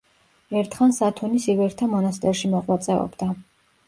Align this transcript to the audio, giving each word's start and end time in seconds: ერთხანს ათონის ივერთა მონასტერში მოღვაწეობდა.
ერთხანს 0.59 1.01
ათონის 1.07 1.45
ივერთა 1.53 1.89
მონასტერში 1.91 2.51
მოღვაწეობდა. 2.55 3.29